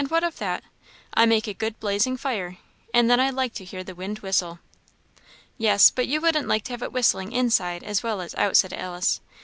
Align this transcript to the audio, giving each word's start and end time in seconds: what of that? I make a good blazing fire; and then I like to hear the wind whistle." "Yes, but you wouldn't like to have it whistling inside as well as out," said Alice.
what 0.09 0.23
of 0.23 0.39
that? 0.39 0.63
I 1.13 1.27
make 1.27 1.45
a 1.45 1.53
good 1.53 1.79
blazing 1.79 2.17
fire; 2.17 2.57
and 2.91 3.07
then 3.07 3.19
I 3.19 3.29
like 3.29 3.53
to 3.53 3.63
hear 3.63 3.83
the 3.83 3.93
wind 3.93 4.17
whistle." 4.17 4.57
"Yes, 5.59 5.91
but 5.91 6.07
you 6.07 6.19
wouldn't 6.19 6.47
like 6.47 6.63
to 6.63 6.73
have 6.73 6.81
it 6.81 6.91
whistling 6.91 7.31
inside 7.31 7.83
as 7.83 8.01
well 8.01 8.19
as 8.19 8.33
out," 8.33 8.57
said 8.57 8.73
Alice. 8.73 9.21